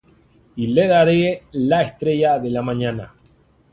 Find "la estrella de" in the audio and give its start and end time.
1.51-2.49